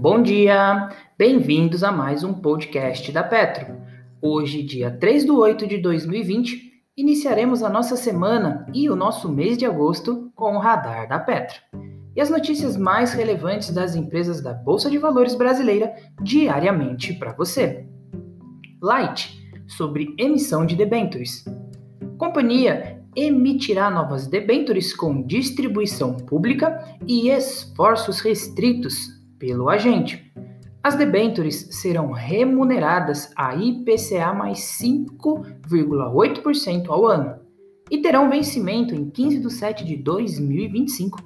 Bom 0.00 0.22
dia! 0.22 0.90
Bem-vindos 1.18 1.82
a 1.82 1.90
mais 1.90 2.22
um 2.22 2.32
podcast 2.32 3.10
da 3.10 3.24
Petro. 3.24 3.66
Hoje, 4.22 4.62
dia 4.62 4.92
3 4.92 5.24
de 5.24 5.32
8 5.32 5.66
de 5.66 5.78
2020, 5.78 6.70
iniciaremos 6.96 7.64
a 7.64 7.68
nossa 7.68 7.96
semana 7.96 8.64
e 8.72 8.88
o 8.88 8.94
nosso 8.94 9.28
mês 9.28 9.58
de 9.58 9.66
agosto 9.66 10.30
com 10.36 10.54
o 10.54 10.60
radar 10.60 11.08
da 11.08 11.18
Petro. 11.18 11.58
E 12.14 12.20
as 12.20 12.30
notícias 12.30 12.76
mais 12.76 13.12
relevantes 13.12 13.70
das 13.70 13.96
empresas 13.96 14.40
da 14.40 14.54
Bolsa 14.54 14.88
de 14.88 14.98
Valores 14.98 15.34
brasileira 15.34 15.92
diariamente 16.22 17.14
para 17.14 17.32
você. 17.32 17.84
Light, 18.80 19.36
sobre 19.66 20.14
emissão 20.16 20.64
de 20.64 20.76
debêntures. 20.76 21.44
Companhia 22.16 23.02
emitirá 23.16 23.90
novas 23.90 24.28
debêntures 24.28 24.94
com 24.94 25.26
distribuição 25.26 26.14
pública 26.14 26.84
e 27.04 27.30
esforços 27.30 28.20
restritos 28.20 29.17
pelo 29.38 29.68
agente. 29.68 30.32
As 30.82 30.94
debêntures 30.94 31.68
serão 31.72 32.12
remuneradas 32.12 33.30
a 33.36 33.54
IPCA 33.54 34.32
mais 34.32 34.60
5,8% 34.80 36.88
ao 36.88 37.06
ano 37.06 37.36
e 37.90 37.98
terão 37.98 38.30
vencimento 38.30 38.94
em 38.94 39.10
15 39.10 39.40
de 39.40 39.52
7 39.52 39.84
de 39.84 39.96
2025. 39.96 41.18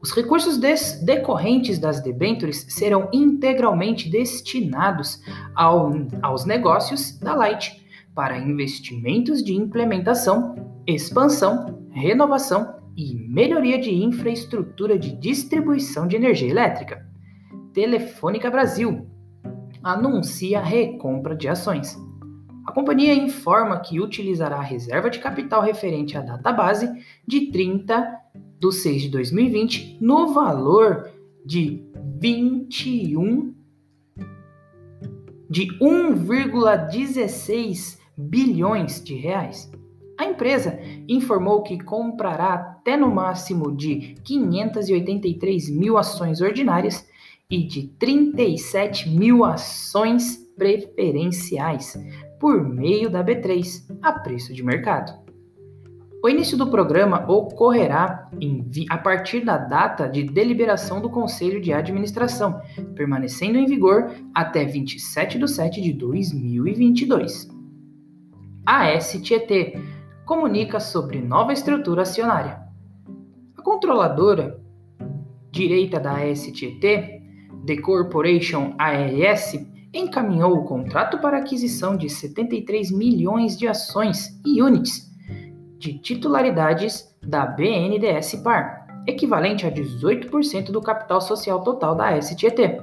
Os 0.00 0.12
recursos 0.12 0.58
decorrentes 1.02 1.78
das 1.78 2.00
debêntures 2.00 2.66
serão 2.68 3.08
integralmente 3.12 4.08
destinados 4.08 5.20
ao, 5.54 5.90
aos 6.22 6.44
negócios 6.44 7.18
da 7.18 7.34
Light 7.34 7.84
para 8.14 8.38
investimentos 8.38 9.42
de 9.42 9.52
implementação, 9.52 10.54
expansão, 10.86 11.84
renovação 11.90 12.76
e 12.96 13.14
melhoria 13.28 13.80
de 13.80 13.92
infraestrutura 13.92 14.98
de 14.98 15.12
distribuição 15.12 16.06
de 16.06 16.16
energia 16.16 16.50
elétrica. 16.50 17.06
Telefônica 17.76 18.50
Brasil 18.50 19.06
anuncia 19.82 20.62
recompra 20.62 21.36
de 21.36 21.46
ações. 21.46 21.94
A 22.66 22.72
companhia 22.72 23.12
informa 23.12 23.78
que 23.80 24.00
utilizará 24.00 24.56
a 24.56 24.62
reserva 24.62 25.10
de 25.10 25.18
capital 25.18 25.60
referente 25.60 26.16
à 26.16 26.22
database 26.22 26.90
de 27.28 27.50
30 27.50 28.18
de 28.58 28.72
6 28.72 29.02
de 29.02 29.10
2020 29.10 29.98
no 30.00 30.32
valor 30.32 31.10
de 31.44 31.84
21 32.18 33.54
de 35.50 35.66
1,16 35.78 37.98
bilhões 38.16 39.04
de 39.04 39.16
reais. 39.16 39.70
A 40.18 40.24
empresa 40.24 40.80
informou 41.06 41.62
que 41.62 41.78
comprará 41.78 42.54
até 42.54 42.96
no 42.96 43.14
máximo 43.14 43.76
de 43.76 44.14
583 44.24 45.68
mil 45.68 45.98
ações 45.98 46.40
ordinárias 46.40 47.06
e 47.50 47.62
de 47.64 47.88
37 47.98 49.08
mil 49.08 49.44
ações 49.44 50.36
preferenciais 50.56 51.96
por 52.40 52.62
meio 52.62 53.08
da 53.08 53.22
B3 53.22 53.84
a 54.02 54.12
preço 54.12 54.52
de 54.52 54.64
mercado. 54.64 55.26
O 56.24 56.28
início 56.28 56.58
do 56.58 56.68
programa 56.68 57.30
ocorrerá 57.30 58.28
a 58.90 58.98
partir 58.98 59.44
da 59.44 59.58
data 59.58 60.08
de 60.08 60.24
deliberação 60.24 61.00
do 61.00 61.08
Conselho 61.08 61.60
de 61.60 61.72
Administração, 61.72 62.60
permanecendo 62.96 63.58
em 63.58 63.66
vigor 63.66 64.10
até 64.34 64.64
27 64.64 65.38
de 65.38 65.48
7 65.48 65.80
de 65.80 65.92
2022. 65.92 67.48
A 68.64 68.98
STT 69.00 69.78
comunica 70.24 70.80
sobre 70.80 71.20
nova 71.20 71.52
estrutura 71.52 72.02
acionária. 72.02 72.60
A 73.56 73.62
controladora 73.62 74.60
direita 75.52 76.00
da 76.00 76.16
STT 76.34 77.15
The 77.66 77.78
Corporation 77.78 78.74
ARS 78.78 79.54
encaminhou 79.92 80.54
o 80.54 80.64
contrato 80.64 81.18
para 81.18 81.38
aquisição 81.38 81.96
de 81.96 82.08
73 82.08 82.90
milhões 82.92 83.58
de 83.58 83.66
ações 83.66 84.40
e 84.44 84.62
units 84.62 85.10
de 85.78 85.98
titularidades 85.98 87.16
da 87.22 87.44
BNDES 87.46 88.36
Par, 88.36 88.86
equivalente 89.06 89.66
a 89.66 89.70
18% 89.70 90.70
do 90.70 90.80
capital 90.80 91.20
social 91.20 91.62
total 91.62 91.94
da 91.94 92.20
STT. 92.20 92.82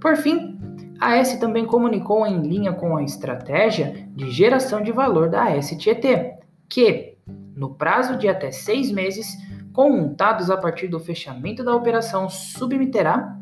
Por 0.00 0.16
fim, 0.16 0.58
a 1.00 1.16
S 1.16 1.38
também 1.38 1.64
comunicou 1.64 2.26
em 2.26 2.42
linha 2.42 2.72
com 2.72 2.96
a 2.96 3.02
estratégia 3.02 4.08
de 4.14 4.30
geração 4.30 4.82
de 4.82 4.92
valor 4.92 5.30
da 5.30 5.60
STT, 5.60 6.34
que, 6.68 7.16
no 7.54 7.74
prazo 7.74 8.16
de 8.16 8.28
até 8.28 8.50
seis 8.50 8.90
meses, 8.90 9.36
contados 9.72 10.50
a 10.50 10.56
partir 10.56 10.88
do 10.88 11.00
fechamento 11.00 11.64
da 11.64 11.74
operação, 11.74 12.28
submeterá 12.28 13.39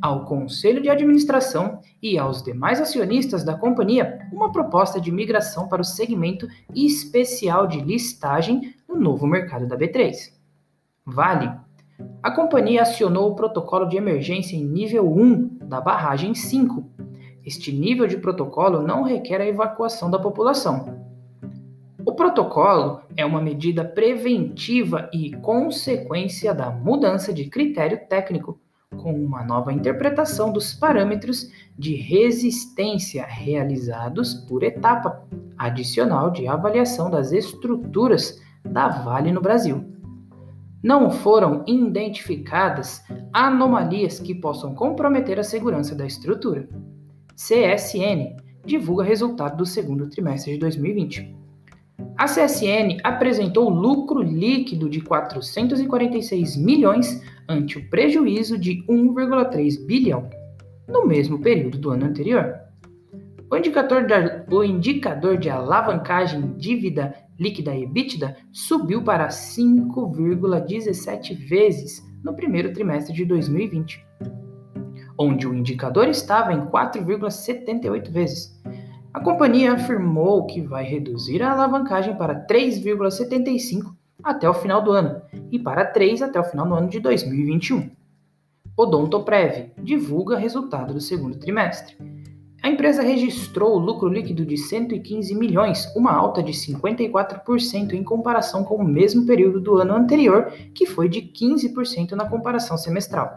ao 0.00 0.24
Conselho 0.24 0.82
de 0.82 0.88
Administração 0.88 1.80
e 2.02 2.18
aos 2.18 2.42
demais 2.42 2.80
acionistas 2.80 3.44
da 3.44 3.54
companhia 3.54 4.26
uma 4.32 4.50
proposta 4.50 5.00
de 5.00 5.12
migração 5.12 5.68
para 5.68 5.82
o 5.82 5.84
segmento 5.84 6.48
especial 6.74 7.66
de 7.66 7.80
listagem 7.80 8.74
no 8.88 8.96
novo 8.98 9.26
mercado 9.26 9.66
da 9.66 9.76
B3. 9.76 10.32
Vale. 11.04 11.52
A 12.22 12.30
companhia 12.30 12.82
acionou 12.82 13.30
o 13.30 13.34
protocolo 13.34 13.86
de 13.86 13.96
emergência 13.96 14.56
em 14.56 14.64
nível 14.64 15.10
1 15.10 15.58
da 15.68 15.80
barragem 15.80 16.34
5. 16.34 16.84
Este 17.44 17.72
nível 17.72 18.06
de 18.06 18.16
protocolo 18.16 18.82
não 18.82 19.02
requer 19.02 19.40
a 19.40 19.46
evacuação 19.46 20.10
da 20.10 20.18
população. 20.18 21.00
O 22.04 22.14
protocolo 22.14 23.02
é 23.16 23.24
uma 23.26 23.40
medida 23.40 23.84
preventiva 23.84 25.10
e 25.12 25.32
consequência 25.36 26.54
da 26.54 26.70
mudança 26.70 27.32
de 27.32 27.44
critério 27.46 28.00
técnico 28.08 28.58
com 28.96 29.12
uma 29.12 29.44
nova 29.44 29.72
interpretação 29.72 30.52
dos 30.52 30.74
parâmetros 30.74 31.48
de 31.78 31.94
resistência 31.94 33.24
realizados 33.24 34.34
por 34.34 34.64
etapa 34.64 35.24
adicional 35.56 36.30
de 36.30 36.48
avaliação 36.48 37.08
das 37.08 37.30
estruturas 37.30 38.42
da 38.64 38.88
Vale 38.88 39.30
no 39.30 39.40
Brasil. 39.40 39.84
Não 40.82 41.08
foram 41.10 41.62
identificadas 41.68 43.04
anomalias 43.32 44.18
que 44.18 44.34
possam 44.34 44.74
comprometer 44.74 45.38
a 45.38 45.44
segurança 45.44 45.94
da 45.94 46.06
estrutura. 46.06 46.68
CSN 47.36 48.36
divulga 48.64 49.04
resultado 49.04 49.56
do 49.56 49.66
segundo 49.66 50.08
trimestre 50.08 50.54
de 50.54 50.58
2020. 50.58 51.39
A 52.20 52.26
CSN 52.26 53.00
apresentou 53.02 53.68
lucro 53.70 54.20
líquido 54.20 54.90
de 54.90 55.00
446 55.00 56.54
milhões 56.58 57.22
ante 57.48 57.78
o 57.78 57.88
prejuízo 57.88 58.58
de 58.58 58.84
1,3 58.86 59.86
bilhão 59.86 60.28
no 60.86 61.06
mesmo 61.06 61.40
período 61.40 61.78
do 61.78 61.88
ano 61.88 62.04
anterior. 62.04 62.60
O 63.50 63.56
indicador, 63.56 64.06
o 64.52 64.62
indicador 64.62 65.38
de 65.38 65.48
alavancagem 65.48 66.52
dívida 66.58 67.14
líquida 67.38 67.74
EBITDA 67.74 68.36
subiu 68.52 69.02
para 69.02 69.28
5,17 69.28 71.34
vezes 71.48 72.06
no 72.22 72.36
primeiro 72.36 72.70
trimestre 72.74 73.14
de 73.14 73.24
2020, 73.24 74.04
onde 75.18 75.48
o 75.48 75.54
indicador 75.54 76.06
estava 76.06 76.52
em 76.52 76.66
4,78 76.66 78.10
vezes. 78.10 78.59
A 79.12 79.18
companhia 79.18 79.72
afirmou 79.72 80.46
que 80.46 80.60
vai 80.60 80.84
reduzir 80.84 81.42
a 81.42 81.50
alavancagem 81.50 82.16
para 82.16 82.46
3,75 82.46 83.92
até 84.22 84.48
o 84.48 84.54
final 84.54 84.80
do 84.82 84.92
ano 84.92 85.20
e 85.50 85.58
para 85.58 85.84
3 85.84 86.22
até 86.22 86.38
o 86.38 86.44
final 86.44 86.64
do 86.68 86.74
ano 86.74 86.88
de 86.88 87.00
2021. 87.00 87.90
Odontoprev 88.76 89.72
divulga 89.82 90.38
resultado 90.38 90.94
do 90.94 91.00
segundo 91.00 91.36
trimestre. 91.38 91.96
A 92.62 92.68
empresa 92.68 93.02
registrou 93.02 93.78
lucro 93.78 94.08
líquido 94.08 94.46
de 94.46 94.56
115 94.56 95.34
milhões, 95.34 95.92
uma 95.96 96.12
alta 96.12 96.40
de 96.40 96.52
54% 96.52 97.94
em 97.94 98.04
comparação 98.04 98.62
com 98.62 98.76
o 98.76 98.84
mesmo 98.84 99.26
período 99.26 99.60
do 99.60 99.76
ano 99.78 99.94
anterior, 99.94 100.52
que 100.72 100.86
foi 100.86 101.08
de 101.08 101.20
15% 101.22 102.12
na 102.12 102.28
comparação 102.28 102.76
semestral. 102.76 103.34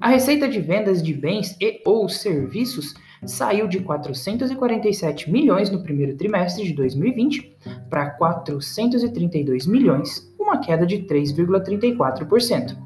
A 0.00 0.08
receita 0.08 0.48
de 0.48 0.60
vendas 0.60 1.02
de 1.02 1.12
bens 1.12 1.56
e 1.60 1.82
ou 1.84 2.08
serviços 2.08 2.94
saiu 3.26 3.66
de 3.66 3.80
447 3.80 5.30
milhões 5.30 5.70
no 5.70 5.82
primeiro 5.82 6.16
trimestre 6.16 6.64
de 6.64 6.72
2020 6.72 7.56
para 7.90 8.10
432 8.10 9.66
milhões, 9.66 10.32
uma 10.38 10.58
queda 10.58 10.86
de 10.86 10.98
3,34%. 10.98 12.76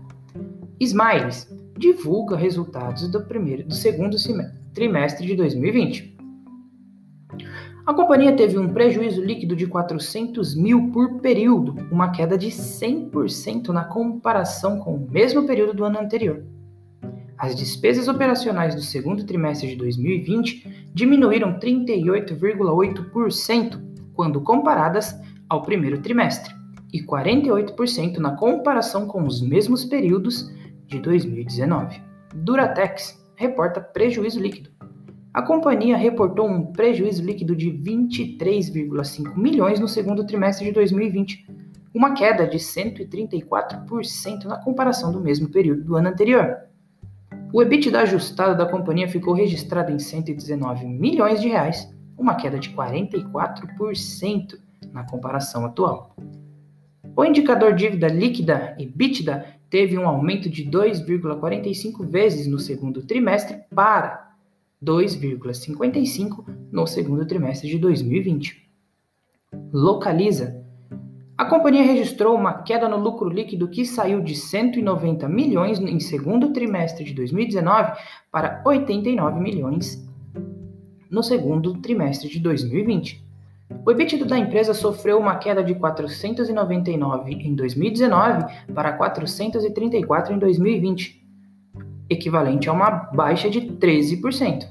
Smiles 0.81 1.49
divulga 1.79 2.37
resultados 2.37 3.08
do, 3.08 3.20
primeiro, 3.23 3.64
do 3.64 3.75
segundo 3.75 4.17
trimestre 4.73 5.26
de 5.26 5.34
2020. 5.34 6.17
A 7.84 7.93
companhia 7.93 8.32
teve 8.37 8.56
um 8.58 8.73
prejuízo 8.73 9.20
líquido 9.20 9.56
de 9.56 9.67
400 9.67 10.55
mil 10.55 10.93
por 10.93 11.20
período, 11.20 11.76
uma 11.90 12.12
queda 12.12 12.38
de 12.38 12.49
100% 12.49 13.69
na 13.69 13.84
comparação 13.84 14.79
com 14.79 14.94
o 14.94 15.11
mesmo 15.11 15.44
período 15.46 15.75
do 15.75 15.84
ano 15.84 15.99
anterior. 15.99 16.44
As 17.43 17.55
despesas 17.56 18.06
operacionais 18.06 18.77
do 18.77 18.83
segundo 18.83 19.27
trimestre 19.27 19.71
de 19.71 19.75
2020 19.75 20.87
diminuíram 20.94 21.59
38,8% 21.59 23.83
quando 24.15 24.41
comparadas 24.43 25.19
ao 25.49 25.62
primeiro 25.62 26.00
trimestre 26.00 26.55
e 26.93 27.03
48% 27.03 28.19
na 28.19 28.37
comparação 28.37 29.09
com 29.09 29.25
os 29.25 29.43
mesmos 29.43 29.85
períodos 29.85 30.49
de 30.87 31.00
2019. 31.00 32.00
Duratex 32.33 33.21
reporta 33.35 33.81
prejuízo 33.81 34.39
líquido. 34.39 34.71
A 35.35 35.43
companhia 35.43 35.97
reportou 35.97 36.49
um 36.49 36.67
prejuízo 36.67 37.25
líquido 37.25 37.56
de 37.56 37.73
23,5 37.73 39.37
milhões 39.37 39.81
no 39.81 39.89
segundo 39.89 40.25
trimestre 40.25 40.67
de 40.67 40.73
2020, 40.75 41.44
uma 41.93 42.15
queda 42.15 42.47
de 42.47 42.59
134% 42.59 44.44
na 44.44 44.59
comparação 44.59 45.11
do 45.11 45.21
mesmo 45.21 45.49
período 45.49 45.83
do 45.83 45.97
ano 45.97 46.09
anterior. 46.09 46.71
O 47.52 47.60
EBITDA 47.60 48.00
ajustado 48.00 48.56
da 48.56 48.64
companhia 48.64 49.06
ficou 49.06 49.34
registrado 49.34 49.93
em 49.93 49.99
119 49.99 50.87
milhões 50.87 51.38
de 51.38 51.49
reais, 51.49 51.93
uma 52.16 52.34
queda 52.34 52.58
de 52.58 52.70
44% 52.70 54.58
na 54.90 55.04
comparação 55.04 55.66
atual. 55.66 56.16
O 57.14 57.22
indicador 57.22 57.75
dívida 57.75 58.08
líquida 58.08 58.75
EBITDA 58.78 59.44
teve 59.69 59.99
um 59.99 60.08
aumento 60.08 60.49
de 60.49 60.64
2,45 60.64 62.06
vezes 62.06 62.46
no 62.46 62.58
segundo 62.58 63.02
trimestre 63.02 63.58
para 63.75 64.32
2,55 64.82 66.46
no 66.72 66.87
segundo 66.87 67.26
trimestre 67.26 67.69
de 67.69 67.78
2020. 67.78 68.66
Localiza. 69.70 70.62
A 71.43 71.44
companhia 71.44 71.83
registrou 71.83 72.37
uma 72.37 72.62
queda 72.62 72.89
no 72.89 72.97
lucro 72.97 73.29
líquido 73.29 73.67
que 73.67 73.85
saiu 73.85 74.21
de 74.21 74.33
190 74.33 75.29
milhões 75.29 75.81
em 75.81 75.99
segundo 75.99 76.53
trimestre 76.53 77.05
de 77.05 77.12
2019 77.15 77.99
para 78.31 78.62
89 78.65 79.41
milhões 79.41 80.09
no 81.11 81.21
segundo 81.21 81.75
trimestre 81.79 82.29
de 82.29 82.39
2020. 82.39 83.27
O 83.85 83.91
EBITDA 83.91 84.25
da 84.25 84.39
empresa 84.39 84.73
sofreu 84.73 85.19
uma 85.19 85.35
queda 85.35 85.65
de 85.65 85.75
499 85.75 87.33
em 87.33 87.56
2019 87.56 88.44
para 88.73 88.93
434 88.93 90.33
em 90.33 90.39
2020 90.39 91.27
equivalente 92.09 92.69
a 92.69 92.73
uma 92.73 92.89
baixa 92.89 93.50
de 93.50 93.62
13%. 93.62 94.69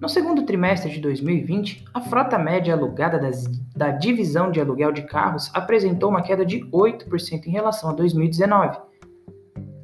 No 0.00 0.08
segundo 0.08 0.44
trimestre 0.44 0.90
de 0.90 0.98
2020, 0.98 1.84
a 1.92 2.00
frota 2.00 2.38
média 2.38 2.72
alugada 2.72 3.18
das, 3.18 3.44
da 3.76 3.90
divisão 3.90 4.50
de 4.50 4.58
aluguel 4.58 4.92
de 4.92 5.02
carros 5.02 5.50
apresentou 5.52 6.08
uma 6.08 6.22
queda 6.22 6.42
de 6.42 6.60
8% 6.70 7.46
em 7.46 7.50
relação 7.50 7.90
a 7.90 7.92
2019. 7.92 8.78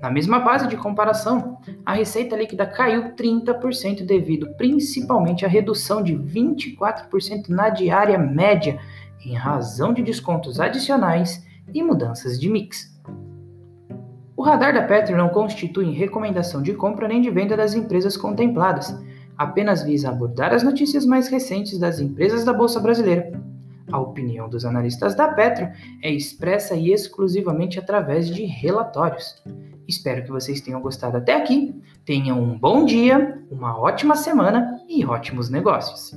Na 0.01 0.11
mesma 0.11 0.39
base 0.39 0.69
de 0.69 0.77
comparação, 0.77 1.59
a 1.85 1.93
receita 1.93 2.35
líquida 2.35 2.67
caiu 2.67 3.15
30% 3.15 4.07
devido 4.07 4.49
principalmente 4.57 5.45
à 5.45 5.49
redução 5.49 6.03
de 6.03 6.15
24% 6.15 7.51
na 7.51 7.69
diária 7.69 8.17
média 8.17 8.79
em 9.23 9.35
razão 9.35 9.93
de 9.93 10.03
descontos 10.03 10.61
adicionais 10.61 11.47
e 11.75 11.83
mudanças 11.83 12.41
de 12.41 12.49
mix. 12.49 12.99
O 14.35 14.43
radar 14.43 14.73
da 14.73 14.83
Petro 14.83 15.15
não 15.15 15.29
constitui 15.29 15.93
recomendação 15.93 16.63
de 16.63 16.73
compra 16.73 17.07
nem 17.07 17.21
de 17.21 17.31
venda 17.31 17.55
das 17.55 17.75
empresas 17.75 18.17
contempladas, 18.17 18.99
apenas 19.37 19.83
visa 19.83 20.09
abordar 20.09 20.53
as 20.53 20.63
notícias 20.63 21.05
mais 21.05 21.29
recentes 21.29 21.79
das 21.79 22.01
empresas 22.01 22.45
da 22.45 22.53
Bolsa 22.53 22.81
Brasileira. 22.81 23.41
A 23.91 24.01
opinião 24.01 24.49
dos 24.49 24.65
analistas 24.65 25.15
da 25.15 25.29
Petro 25.29 25.69
é 26.03 26.11
expressa 26.11 26.75
e 26.75 26.93
exclusivamente 26.93 27.79
através 27.79 28.29
de 28.29 28.45
relatórios. 28.45 29.43
Espero 29.87 30.25
que 30.25 30.31
vocês 30.31 30.61
tenham 30.61 30.81
gostado 30.81 31.17
até 31.17 31.37
aqui. 31.37 31.75
Tenham 32.05 32.43
um 32.43 32.59
bom 32.59 32.85
dia, 32.85 33.41
uma 33.51 33.79
ótima 33.79 34.17
semana 34.17 34.81
e 34.89 35.05
ótimos 35.05 35.49
negócios. 35.49 36.13